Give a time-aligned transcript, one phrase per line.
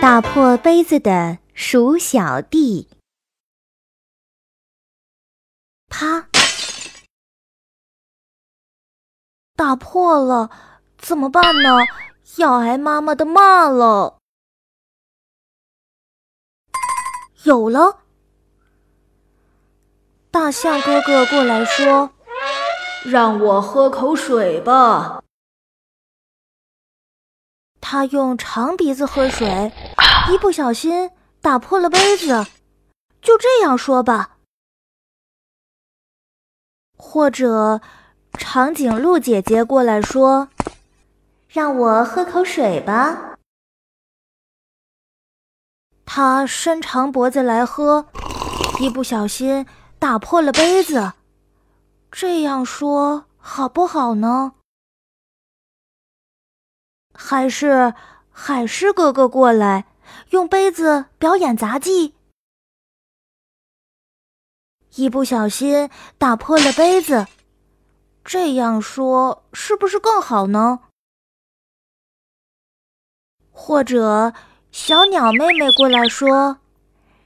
[0.00, 2.88] 打破杯子的鼠小弟，
[5.88, 6.28] 啪！
[9.54, 10.50] 打破了，
[10.96, 11.70] 怎么办呢？
[12.36, 14.18] 要挨妈妈的骂了。
[17.44, 18.00] 有了，
[20.30, 22.10] 大象哥哥过来说
[23.04, 25.22] ：“让我喝口水吧。”
[27.90, 29.72] 他用长鼻子喝水，
[30.30, 31.10] 一不小心
[31.40, 32.44] 打破了杯子。
[33.22, 34.36] 就这样说吧，
[36.98, 37.80] 或者
[38.34, 40.50] 长颈鹿姐姐过来说
[41.48, 43.38] ：“让我喝口水吧。”
[46.04, 48.04] 他伸长脖子来喝，
[48.80, 49.66] 一不小心
[49.98, 51.14] 打破了杯子。
[52.12, 54.52] 这样说好不好呢？
[57.20, 57.92] 还是
[58.30, 59.86] 海狮哥哥过来，
[60.30, 62.14] 用杯子表演杂技。
[64.94, 67.26] 一不小心打破了杯子，
[68.24, 70.78] 这样说是不是更好呢？
[73.50, 74.32] 或者
[74.70, 76.60] 小鸟妹妹过来说：“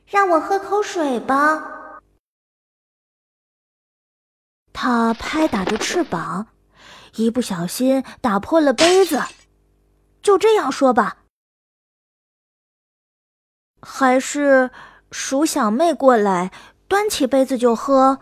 [0.08, 2.00] 让我喝口水吧。”
[4.72, 6.46] 它拍打着翅膀，
[7.16, 9.22] 一不小心打破了杯子。
[10.22, 11.18] 就这样说吧，
[13.80, 14.70] 还是
[15.10, 16.52] 鼠小妹过来，
[16.86, 18.20] 端起杯子就喝，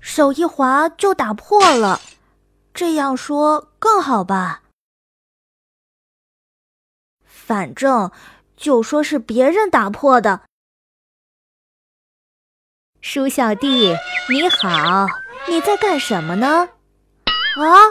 [0.00, 2.00] 手一滑就打破了。
[2.72, 4.62] 这样说更好吧？
[7.24, 8.10] 反正
[8.56, 10.42] 就说是别人打破的。
[13.00, 13.94] 鼠小弟，
[14.28, 15.06] 你好，
[15.48, 16.68] 你在干什么呢？
[17.56, 17.85] 啊！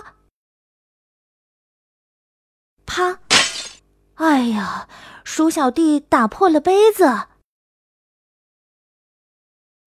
[4.35, 4.89] 哎呀，
[5.23, 7.05] 鼠小弟打破了杯子。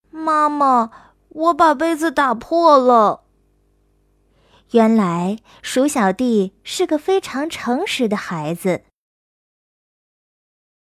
[0.08, 0.90] 妈妈，
[1.28, 3.24] 我把杯子打破了。
[4.70, 8.84] 原来鼠小弟是个非常诚实的孩子。